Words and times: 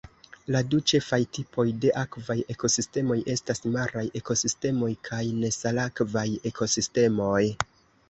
La 0.53 0.59
du 0.69 0.77
ĉefaj 0.91 1.19
tipoj 1.37 1.65
de 1.83 1.91
akvaj 2.05 2.37
ekosistemoj 2.55 3.19
estas 3.35 3.63
maraj 3.77 4.07
ekosistemoj 4.23 4.93
kaj 5.13 5.23
nesalakvaj 5.45 6.29
ekosistemoj. 6.55 7.41